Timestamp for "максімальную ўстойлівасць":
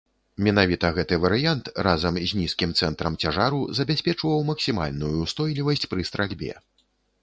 4.53-5.89